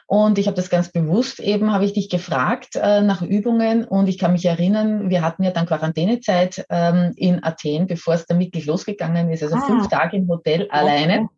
[0.08, 4.08] und ich habe das ganz bewusst eben, habe ich dich gefragt äh, nach Übungen und
[4.08, 8.40] ich kann mich erinnern, wir hatten ja dann Quarantänezeit ähm, in Athen, bevor es dann
[8.40, 9.62] wirklich losgegangen ist, also ah.
[9.62, 10.72] fünf Tage im Hotel okay.
[10.72, 11.30] alleine.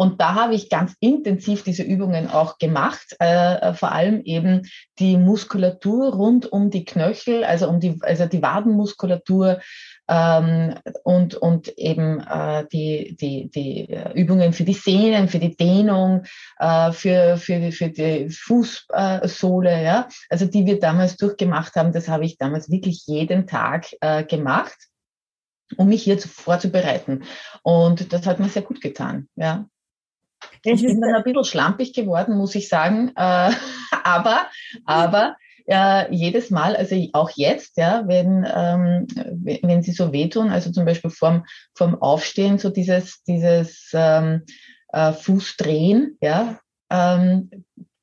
[0.00, 4.62] Und da habe ich ganz intensiv diese Übungen auch gemacht, äh, äh, vor allem eben
[4.98, 9.60] die Muskulatur rund um die Knöchel, also um die, also die Wadenmuskulatur,
[10.10, 16.24] ähm, und, und eben äh, die, die, die Übungen für die Sehnen, für die Dehnung,
[16.58, 22.24] äh, für, für, für die Fußsohle, ja, also die wir damals durchgemacht haben, das habe
[22.24, 24.76] ich damals wirklich jeden Tag äh, gemacht,
[25.76, 27.22] um mich hier zu, vorzubereiten.
[27.62, 29.66] Und das hat mir sehr gut getan, ja.
[30.64, 33.12] Ich bin dann ein bisschen schlampig geworden, muss ich sagen.
[33.14, 33.52] Äh,
[34.04, 34.46] aber,
[34.86, 39.06] aber äh, jedes Mal, also auch jetzt, ja, wenn, ähm,
[39.62, 41.44] wenn sie so wehtun, also zum Beispiel vorm,
[41.74, 44.42] vorm Aufstehen, so dieses, dieses ähm,
[44.92, 46.58] äh, Fußdrehen, ja,
[46.90, 47.50] ähm,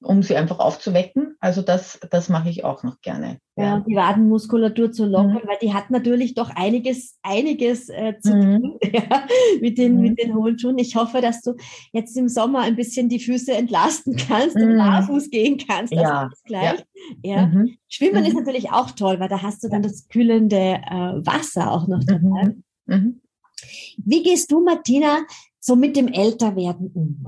[0.08, 1.36] um sie einfach aufzuwecken.
[1.40, 3.40] Also das, das mache ich auch noch gerne.
[3.58, 5.48] Ja, die Wadenmuskulatur zu lockern, mhm.
[5.48, 8.62] weil die hat natürlich doch einiges, einiges äh, zu mhm.
[8.62, 9.28] tun ja,
[9.60, 10.02] mit, den, mhm.
[10.02, 10.78] mit den hohen Schuhen.
[10.78, 11.56] Ich hoffe, dass du
[11.92, 14.78] jetzt im Sommer ein bisschen die Füße entlasten kannst und mhm.
[14.78, 15.94] barfuß gehen kannst.
[15.94, 16.30] Ja.
[16.46, 16.86] gleich.
[17.24, 17.36] Ja.
[17.36, 17.46] ja.
[17.48, 17.78] Mhm.
[17.90, 18.40] Schwimmen ist mhm.
[18.40, 22.56] natürlich auch toll, weil da hast du dann das kühlende äh, Wasser auch noch dabei.
[23.98, 25.20] Wie gehst du, Martina,
[25.60, 27.28] so mit dem Älterwerden um?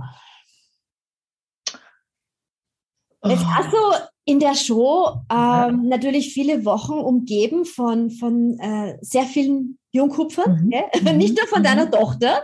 [3.26, 3.50] Jetzt oh.
[3.50, 3.78] hast du
[4.26, 10.74] in der Show ähm, natürlich viele Wochen umgeben von, von äh, sehr vielen Jungkupfern, mhm.
[11.12, 11.18] mhm.
[11.18, 11.92] nicht nur von deiner mhm.
[11.92, 12.44] Tochter,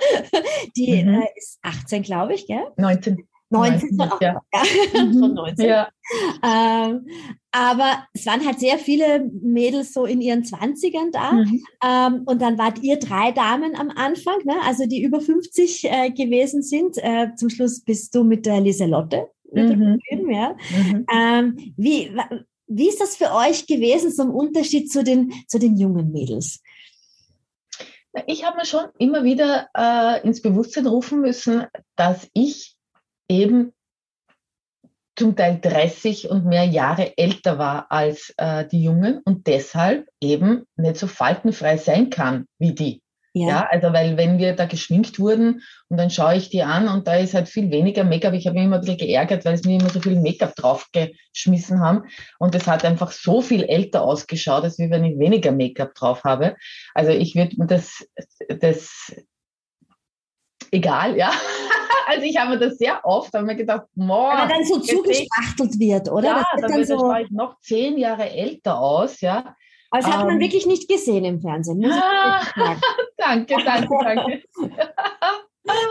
[0.76, 1.22] die mhm.
[1.22, 2.66] äh, ist 18, glaube ich, gell?
[2.78, 3.18] 19.
[3.52, 4.42] 19, 19 ja.
[4.52, 4.66] ja.
[4.96, 5.66] schon 19.
[5.68, 5.88] Ja.
[6.44, 7.08] Ähm,
[7.52, 11.32] aber es waren halt sehr viele Mädels so in ihren 20ern da.
[11.34, 11.64] Mhm.
[11.84, 14.56] Ähm, und dann wart ihr drei Damen am Anfang, ne?
[14.66, 16.98] also die über 50 äh, gewesen sind.
[16.98, 20.32] Äh, zum Schluss bist du mit der Lieselotte mhm.
[20.32, 20.56] Ja.
[20.70, 21.06] Mhm.
[21.12, 22.16] Ähm, wie,
[22.68, 26.62] wie ist das für euch gewesen, so ein Unterschied zu den, zu den jungen Mädels?
[28.28, 31.66] Ich habe mir schon immer wieder äh, ins Bewusstsein rufen müssen,
[31.96, 32.76] dass ich
[33.28, 33.74] eben
[35.18, 40.66] zum Teil 30 und mehr Jahre älter war als äh, die Jungen und deshalb eben
[40.76, 43.02] nicht so faltenfrei sein kann wie die.
[43.38, 43.48] Ja.
[43.48, 43.68] ja.
[43.70, 47.16] also weil wenn wir da geschminkt wurden und dann schaue ich die an und da
[47.16, 48.34] ist halt viel weniger Make-up.
[48.34, 51.82] Ich habe mich immer ein bisschen geärgert, weil es mir immer so viel Make-up draufgeschmissen
[51.82, 52.04] haben
[52.40, 56.56] und es hat einfach so viel älter ausgeschaut, als wenn ich weniger Make-up drauf habe.
[56.94, 58.08] Also ich würde mir das,
[58.48, 59.14] das
[60.72, 61.32] egal, ja.
[62.08, 64.32] Also ich habe mir das sehr oft, habe mir gedacht, boah.
[64.32, 66.28] Aber dann so zugespachtelt wird, oder?
[66.28, 69.56] Ja, dann, dann so ich noch zehn Jahre älter aus, ja.
[69.96, 71.86] Aber das hat man ähm, wirklich nicht gesehen im Fernsehen.
[71.86, 72.42] Ah,
[73.18, 74.44] danke, danke, danke.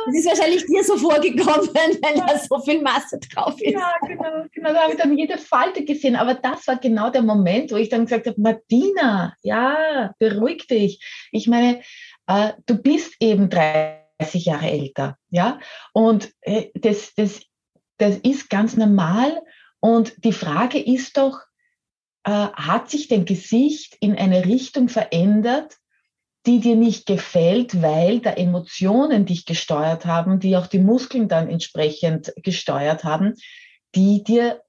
[0.06, 3.72] Das ist wahrscheinlich dir so vorgekommen, wenn da so viel Masse drauf ist.
[3.72, 4.72] Ja, genau, genau.
[4.72, 6.14] Da habe ich dann jede Falte gesehen.
[6.14, 11.04] Aber das war genau der Moment, wo ich dann gesagt habe, Martina, ja, beruhig dich.
[11.32, 11.80] Ich meine,
[12.28, 15.58] äh, du bist eben 30 Jahre älter, ja.
[15.92, 17.42] Und äh, das, das,
[17.98, 19.42] das ist ganz normal.
[19.80, 21.40] Und die Frage ist doch,
[22.24, 25.76] äh, hat sich dein Gesicht in eine Richtung verändert,
[26.46, 31.48] die dir nicht gefällt, weil da Emotionen dich gesteuert haben, die auch die Muskeln dann
[31.48, 33.34] entsprechend gesteuert haben,
[33.94, 34.62] die dir,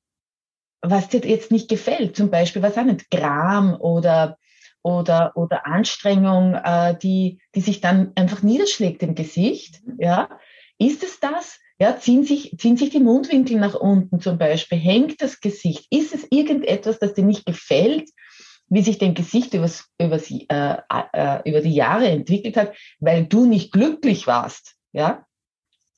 [0.82, 4.38] was dir jetzt nicht gefällt, zum Beispiel, was auch nicht, Gram oder
[4.86, 10.30] oder, oder Anstrengung, äh, die, die sich dann einfach niederschlägt im Gesicht, ja,
[10.78, 11.60] ist es das?
[11.78, 15.88] Ja, ziehen sich, ziehen sich die Mundwinkel nach unten zum Beispiel, hängt das Gesicht.
[15.90, 18.10] Ist es irgendetwas, das dir nicht gefällt,
[18.68, 23.46] wie sich dein Gesicht übers, übers, äh, äh, über die Jahre entwickelt hat, weil du
[23.46, 24.76] nicht glücklich warst?
[24.94, 25.26] Ja,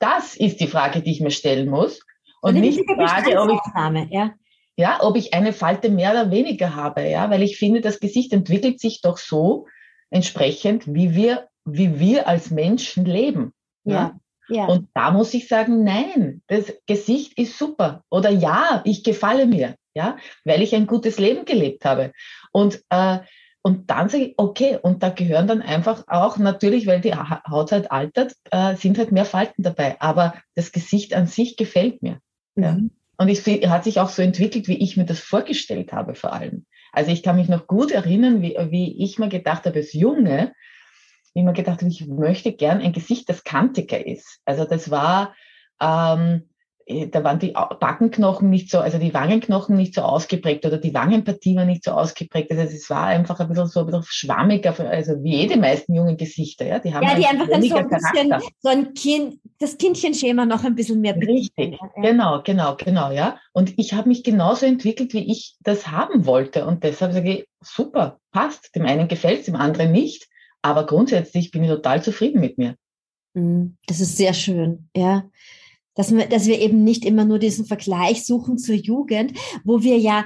[0.00, 2.00] das ist die Frage, die ich mir stellen muss.
[2.40, 4.34] Und also nicht die Frage, ob ich, ja.
[4.76, 7.08] ja, ob ich eine Falte mehr oder weniger habe.
[7.08, 9.66] Ja, weil ich finde, das Gesicht entwickelt sich doch so
[10.10, 13.52] entsprechend, wie wir, wie wir als Menschen leben.
[13.84, 13.94] ja.
[13.94, 14.20] ja.
[14.48, 14.66] Ja.
[14.66, 18.04] Und da muss ich sagen, nein, das Gesicht ist super.
[18.10, 22.12] Oder ja, ich gefalle mir, ja, weil ich ein gutes Leben gelebt habe.
[22.52, 23.18] Und, äh,
[23.62, 27.72] und dann sage ich, okay, und da gehören dann einfach auch natürlich, weil die Haut
[27.72, 30.00] halt altert, äh, sind halt mehr Falten dabei.
[30.00, 32.20] Aber das Gesicht an sich gefällt mir.
[32.54, 32.62] Mhm.
[32.62, 32.78] Ja.
[33.20, 36.66] Und es hat sich auch so entwickelt, wie ich mir das vorgestellt habe, vor allem.
[36.92, 40.52] Also ich kann mich noch gut erinnern, wie, wie ich mir gedacht habe, als Junge,
[41.38, 44.40] immer gedacht habe, ich möchte gern ein Gesicht, das kantiger ist.
[44.44, 45.34] Also das war,
[45.80, 46.48] ähm,
[46.88, 50.94] äh, da waren die Backenknochen nicht so, also die Wangenknochen nicht so ausgeprägt oder die
[50.94, 52.50] Wangenpartie war nicht so ausgeprägt.
[52.50, 56.16] Also es war einfach ein bisschen so ein bisschen schwammiger, also wie jede meisten jungen
[56.16, 56.78] Gesichter, ja.
[56.78, 60.64] Die haben ja, die einfach dann so ein bisschen, so ein Kind, das Kindchenschema noch
[60.64, 62.02] ein bisschen mehr Richtig, ja.
[62.02, 63.38] genau, genau, genau, ja.
[63.52, 66.64] Und ich habe mich genauso entwickelt, wie ich das haben wollte.
[66.64, 68.74] Und deshalb sage ich, super, passt.
[68.74, 70.28] Dem einen gefällt es, dem anderen nicht.
[70.62, 72.76] Aber grundsätzlich bin ich total zufrieden mit mir.
[73.34, 73.76] Mhm.
[73.86, 75.30] Das ist sehr schön, ja.
[75.94, 79.32] Dass wir, dass wir eben nicht immer nur diesen Vergleich suchen zur Jugend,
[79.64, 80.24] wo wir ja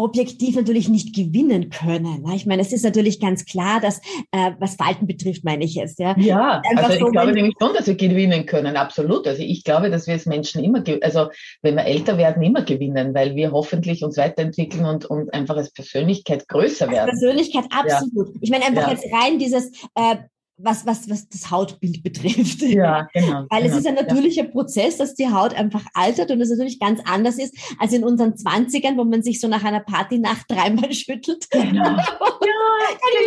[0.00, 2.24] objektiv natürlich nicht gewinnen können.
[2.34, 4.00] Ich meine, es ist natürlich ganz klar, dass
[4.32, 5.98] äh, was Falten betrifft, meine ich jetzt.
[5.98, 9.26] Ja, ja also ich so, glaube nämlich schon, dass wir gewinnen können, absolut.
[9.26, 11.28] Also ich glaube, dass wir als Menschen immer, also
[11.62, 15.72] wenn wir älter werden, immer gewinnen, weil wir hoffentlich uns weiterentwickeln und, und einfach als
[15.72, 17.10] Persönlichkeit größer werden.
[17.10, 18.28] Als Persönlichkeit, absolut.
[18.28, 18.40] Ja.
[18.40, 18.92] Ich meine einfach ja.
[18.92, 20.16] jetzt rein dieses äh,
[20.62, 22.62] was, was, was das Hautbild betrifft.
[22.62, 23.46] Ja, genau.
[23.50, 24.50] Weil genau, es ist ein natürlicher ja.
[24.50, 28.36] Prozess, dass die Haut einfach altert und es natürlich ganz anders ist als in unseren
[28.36, 31.48] Zwanzigern, wo man sich so nach einer Partynacht dreimal schüttelt.
[31.50, 31.84] Genau.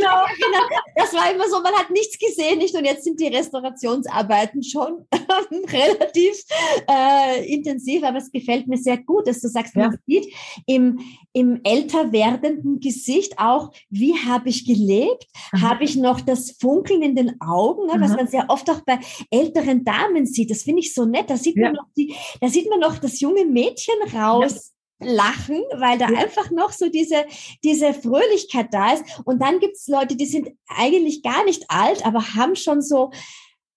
[0.02, 0.62] ja, genau.
[0.96, 2.76] Das war immer so, man hat nichts gesehen, nicht?
[2.76, 5.06] Und jetzt sind die Restaurationsarbeiten schon
[5.72, 6.44] relativ
[6.90, 9.88] äh, intensiv, aber es gefällt mir sehr gut, dass du sagst, ja.
[9.88, 10.28] man sieht
[10.66, 11.00] im,
[11.34, 15.28] im älter werdenden Gesicht auch, wie habe ich gelebt?
[15.60, 19.00] Habe ich noch das Funkeln in den Augen, ne, was man sehr oft auch bei
[19.30, 20.52] älteren Damen sieht.
[20.52, 21.30] Das finde ich so nett.
[21.30, 21.66] Da sieht ja.
[21.66, 24.72] man noch die, da sieht man noch das junge Mädchen raus.
[25.02, 25.12] Ja.
[25.12, 26.20] lachen, weil da ja.
[26.20, 27.26] einfach noch so diese,
[27.64, 29.04] diese Fröhlichkeit da ist.
[29.26, 33.12] Und dann gibt es Leute, die sind eigentlich gar nicht alt, aber haben schon so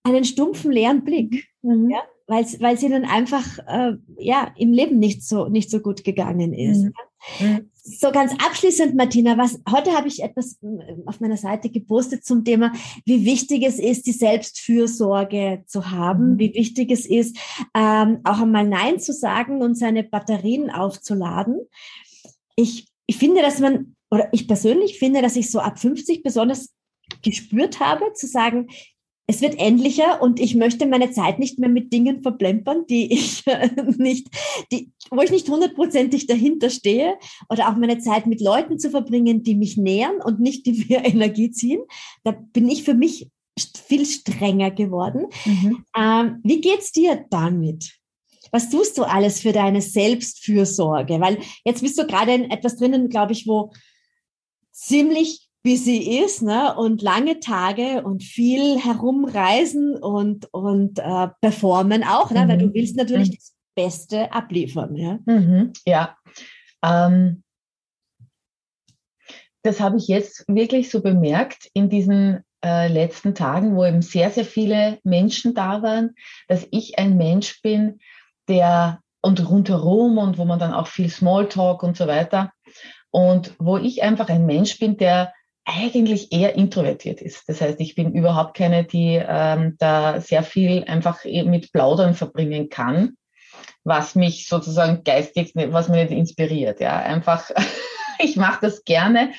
[0.04, 1.48] einen stumpfen, leeren Blick.
[1.62, 1.90] Mhm.
[1.90, 2.02] Ja?
[2.26, 6.82] weil es ihnen einfach äh, ja im Leben nicht so nicht so gut gegangen ist.
[6.82, 6.92] Mhm.
[7.40, 7.70] Mhm.
[7.88, 12.44] So ganz abschließend, Martina, was heute habe ich etwas äh, auf meiner Seite gepostet zum
[12.44, 12.72] Thema,
[13.04, 16.38] wie wichtig es ist, die Selbstfürsorge zu haben, mhm.
[16.40, 17.38] wie wichtig es ist,
[17.74, 21.60] ähm, auch einmal Nein zu sagen und seine Batterien aufzuladen.
[22.56, 26.74] Ich, ich finde, dass man, oder ich persönlich finde, dass ich so ab 50 besonders
[27.22, 28.66] gespürt habe, zu sagen,
[29.28, 33.44] es wird endlicher und ich möchte meine Zeit nicht mehr mit Dingen verplempern, die ich
[33.96, 34.28] nicht,
[34.70, 39.42] die, wo ich nicht hundertprozentig dahinter stehe oder auch meine Zeit mit Leuten zu verbringen,
[39.42, 41.80] die mich nähern und nicht, die mir Energie ziehen.
[42.22, 43.28] Da bin ich für mich
[43.86, 45.26] viel strenger geworden.
[45.44, 45.84] Mhm.
[45.96, 47.98] Ähm, wie geht's dir damit?
[48.52, 51.20] Was tust du alles für deine Selbstfürsorge?
[51.20, 53.72] Weil jetzt bist du gerade in etwas drinnen, glaube ich, wo
[54.72, 56.76] ziemlich busy ist ne?
[56.76, 62.44] und lange Tage und viel herumreisen und, und äh, performen auch, ne?
[62.44, 62.48] Mhm.
[62.48, 62.74] weil du mhm.
[62.74, 63.34] willst natürlich mhm.
[63.34, 64.94] das Beste abliefern.
[64.94, 65.72] Ja, mhm.
[65.84, 66.16] ja.
[66.84, 67.42] Ähm,
[69.64, 74.30] das habe ich jetzt wirklich so bemerkt in diesen äh, letzten Tagen, wo eben sehr,
[74.30, 76.14] sehr viele Menschen da waren,
[76.46, 77.98] dass ich ein Mensch bin,
[78.48, 82.52] der und rundherum und wo man dann auch viel Smalltalk und so weiter
[83.10, 85.32] und wo ich einfach ein Mensch bin, der
[85.66, 87.48] eigentlich eher introvertiert ist.
[87.48, 92.68] Das heißt, ich bin überhaupt keine, die ähm, da sehr viel einfach mit Plaudern verbringen
[92.68, 93.16] kann,
[93.82, 96.80] was mich sozusagen geistig, was mich nicht inspiriert.
[96.80, 97.50] Ja, einfach,
[98.20, 99.32] ich mache das gerne,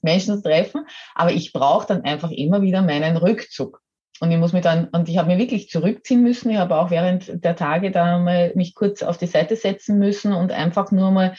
[0.00, 3.82] Menschen treffen, aber ich brauche dann einfach immer wieder meinen Rückzug.
[4.18, 6.48] Und ich muss mich dann, und ich habe mir wirklich zurückziehen müssen.
[6.50, 10.32] Ich habe auch während der Tage da mal mich kurz auf die Seite setzen müssen
[10.32, 11.34] und einfach nur mal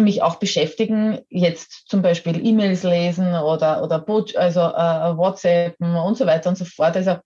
[0.00, 4.04] mich auch beschäftigen, jetzt zum Beispiel E-Mails lesen oder, oder
[4.36, 6.96] also äh, WhatsApp und so weiter und so fort.
[6.96, 7.16] Also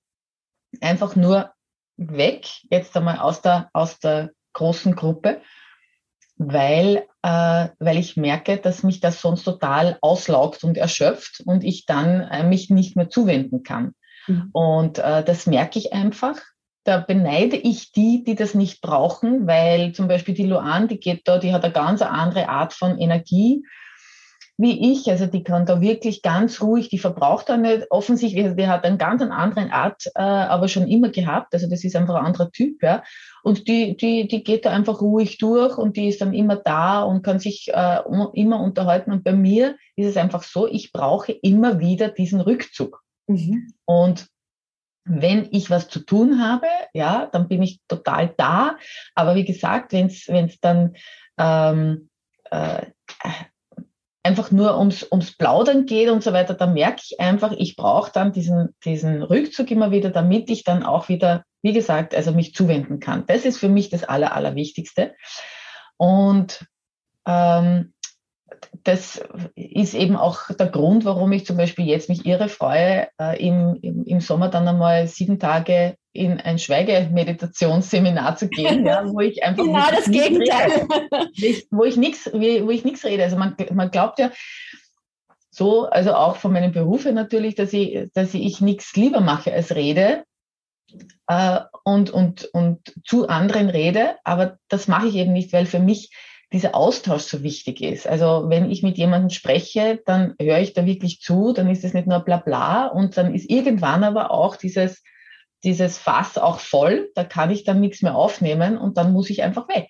[0.81, 1.51] einfach nur
[1.97, 5.41] weg, jetzt einmal aus der, aus der großen Gruppe,
[6.37, 11.87] weil, äh, weil ich merke, dass mich das sonst total auslaugt und erschöpft und ich
[11.87, 13.95] dann äh, mich nicht mehr zuwenden kann.
[14.27, 14.51] Mhm.
[14.53, 16.41] Und äh, das merke ich einfach
[16.87, 21.27] da beneide ich die, die das nicht brauchen, weil zum Beispiel die Luan, die geht
[21.27, 23.63] da, die hat eine ganz andere Art von Energie
[24.59, 25.11] wie ich.
[25.11, 28.85] Also die kann da wirklich ganz ruhig, die verbraucht da nicht offensichtlich, also die hat
[28.85, 31.53] eine ganz andere Art, äh, aber schon immer gehabt.
[31.53, 33.03] Also das ist einfach ein anderer Typ, ja.
[33.43, 37.03] Und die, die, die geht da einfach ruhig durch und die ist dann immer da
[37.03, 37.99] und kann sich äh,
[38.33, 39.13] immer unterhalten.
[39.13, 43.03] Und bei mir ist es einfach so, ich brauche immer wieder diesen Rückzug.
[43.29, 43.73] Mhm.
[43.85, 44.27] Und
[45.07, 48.77] wenn ich was zu tun habe, ja, dann bin ich total da.
[49.15, 50.97] Aber wie gesagt, wenn es dann
[51.39, 52.11] ähm,
[52.51, 52.87] äh,
[54.27, 58.11] einfach nur ums, ums Plaudern geht und so weiter, dann merke ich einfach, ich brauche
[58.13, 62.53] dann diesen, diesen Rückzug immer wieder, damit ich dann auch wieder, wie gesagt, also mich
[62.53, 63.25] zuwenden kann.
[63.27, 65.15] Das ist für mich das Aller, Allerwichtigste.
[65.97, 66.67] Und
[67.27, 67.95] ähm,
[68.85, 69.21] das
[69.55, 73.79] ist eben auch der Grund, warum ich zum Beispiel jetzt mich irre freue, äh, im,
[73.83, 79.43] im, im, Sommer dann einmal sieben Tage in ein Schweigemeditationsseminar zu gehen, ja, wo ich
[79.45, 80.87] einfach genau das Gegenteil,
[81.41, 83.25] rede, wo ich nichts, wo ich nichts rede.
[83.25, 84.31] Also man, man glaubt ja
[85.51, 89.75] so, also auch von meinem Berufe natürlich, dass ich, dass ich nichts lieber mache als
[89.75, 90.25] rede
[91.27, 95.81] äh, und und und zu anderen rede, aber das mache ich eben nicht, weil für
[95.81, 96.11] mich
[96.53, 98.07] dieser Austausch so wichtig ist.
[98.07, 101.93] Also wenn ich mit jemandem spreche, dann höre ich da wirklich zu, dann ist es
[101.93, 105.03] nicht nur bla bla und dann ist irgendwann aber auch dieses,
[105.65, 109.43] dieses Fass auch voll, da kann ich dann nichts mehr aufnehmen und dann muss ich
[109.43, 109.89] einfach weg.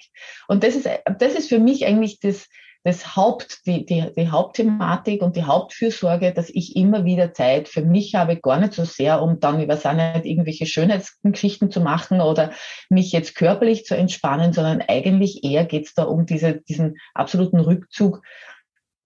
[0.49, 0.89] Und das ist,
[1.19, 2.49] das ist für mich eigentlich das,
[2.87, 7.83] das Haupt, die, die, die Hauptthematik und die Hauptfürsorge, dass ich immer wieder Zeit für
[7.83, 12.53] mich habe, gar nicht so sehr, um dann über seine irgendwelche Schönheitsgeschichten zu machen oder
[12.89, 17.59] mich jetzt körperlich zu entspannen, sondern eigentlich eher geht es da um diese, diesen absoluten
[17.59, 18.23] Rückzug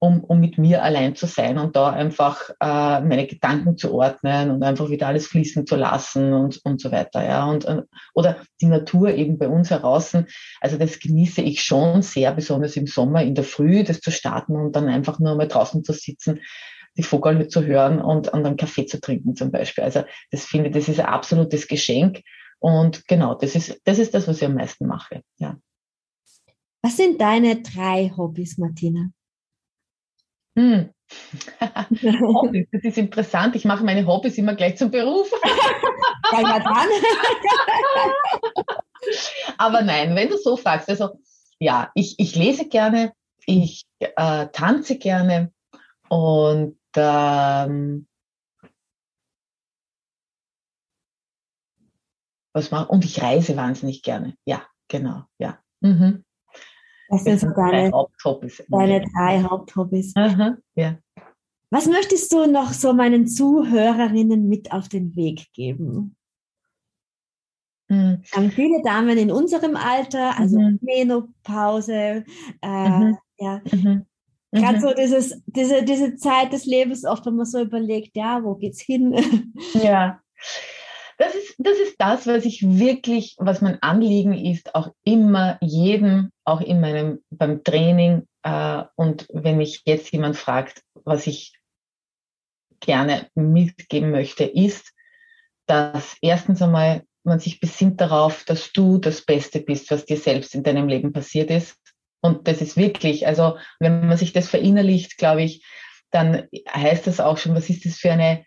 [0.02, 4.50] um, um mit mir allein zu sein und da einfach äh, meine Gedanken zu ordnen
[4.50, 7.22] und einfach wieder alles fließen zu lassen und, und so weiter.
[7.22, 7.44] Ja.
[7.44, 7.82] Und, äh,
[8.14, 10.16] oder die Natur eben bei uns heraus.
[10.62, 14.56] Also das genieße ich schon sehr, besonders im Sommer in der Früh, das zu starten
[14.56, 16.40] und dann einfach nur mal draußen zu sitzen,
[16.96, 19.84] die Vogel zu hören und, und einen Kaffee zu trinken zum Beispiel.
[19.84, 22.22] Also das finde, das ist ein absolutes Geschenk.
[22.58, 25.22] Und genau, das ist, das ist das, was ich am meisten mache.
[25.36, 25.58] Ja.
[26.82, 29.10] Was sind deine drei Hobbys, Martina?
[30.56, 30.90] Hm.
[32.22, 33.56] Hobbys, das ist interessant.
[33.56, 35.30] Ich mache meine Hobbys immer gleich zum Beruf.
[36.32, 36.88] ja, ja, dran.
[39.58, 41.18] Aber nein, wenn du so fragst, also
[41.58, 43.12] ja, ich, ich lese gerne,
[43.46, 45.52] ich äh, tanze gerne
[46.08, 48.06] und ähm,
[52.52, 54.36] was mache und ich reise wahnsinnig gerne.
[54.44, 55.58] Ja, genau, ja.
[55.80, 56.24] Mhm.
[57.10, 58.62] Das, sind deine, Haupthobbys.
[58.68, 60.12] Deine drei Haupthobbys.
[60.16, 60.96] Aha, ja.
[61.70, 66.16] Was möchtest du noch so meinen Zuhörerinnen mit auf den Weg geben?
[67.88, 68.22] Mhm.
[68.32, 70.78] Haben viele Damen in unserem Alter, also mhm.
[70.80, 72.24] Menopause,
[72.62, 73.18] äh, mhm.
[73.38, 73.60] ja.
[73.70, 74.06] Mhm.
[74.52, 74.82] Gerade mhm.
[74.82, 78.80] so dieses, diese, diese Zeit des Lebens, oft wenn man so überlegt, ja, wo geht's
[78.80, 79.52] hin?
[79.74, 80.20] Ja.
[81.20, 86.32] Das ist, das ist das, was ich wirklich, was mein Anliegen ist, auch immer jedem,
[86.44, 91.58] auch in meinem, beim Training, äh, und wenn mich jetzt jemand fragt, was ich
[92.80, 94.94] gerne mitgeben möchte, ist,
[95.66, 100.54] dass erstens einmal man sich besinnt darauf, dass du das Beste bist, was dir selbst
[100.54, 101.76] in deinem Leben passiert ist.
[102.22, 105.66] Und das ist wirklich, also wenn man sich das verinnerlicht, glaube ich,
[106.10, 108.46] dann heißt das auch schon, was ist das für eine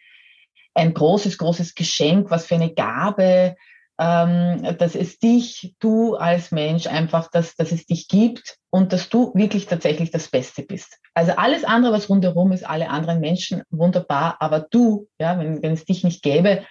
[0.74, 3.56] ein großes, großes Geschenk, was für eine Gabe,
[4.00, 9.10] ähm, dass es dich, du als Mensch einfach, dass, dass es dich gibt und dass
[9.10, 10.98] du wirklich tatsächlich das Beste bist.
[11.14, 15.74] Also alles andere, was rundherum ist, alle anderen Menschen, wunderbar, aber du, ja, wenn, wenn
[15.74, 16.66] es dich nicht gäbe,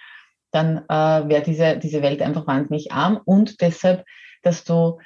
[0.51, 4.05] dann äh, wäre diese, diese Welt einfach wahnsinnig arm und deshalb,
[4.41, 4.99] dass du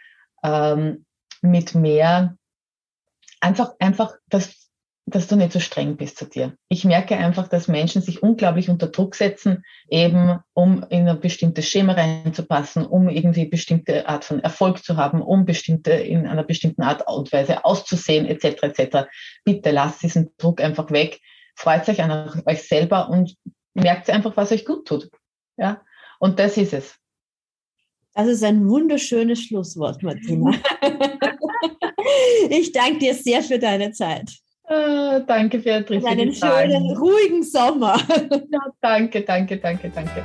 [0.43, 1.05] ähm,
[1.41, 2.35] mit mehr
[3.39, 4.66] einfach, einfach, dass
[5.09, 6.57] dass du nicht so streng bist zu dir.
[6.67, 11.69] Ich merke einfach, dass Menschen sich unglaublich unter Druck setzen, eben um in ein bestimmtes
[11.69, 16.81] Schema reinzupassen, um irgendwie bestimmte Art von Erfolg zu haben, um bestimmte in einer bestimmten
[16.81, 18.63] Art und Weise auszusehen, etc.
[18.63, 19.07] etc.
[19.45, 21.21] Bitte lasst diesen Druck einfach weg,
[21.55, 23.33] freut euch an euch selber und
[23.73, 25.09] merkt einfach, was euch gut tut.
[25.55, 25.81] Ja,
[26.19, 26.95] und das ist es.
[28.13, 30.51] Das ist ein wunderschönes Schlusswort, Martina.
[32.49, 34.31] ich danke dir sehr für deine Zeit.
[34.67, 36.03] Ah, danke, Beatrice.
[36.03, 37.97] Und einen schönen, ruhigen Sommer.
[38.49, 40.23] Ja, danke, danke, danke, danke.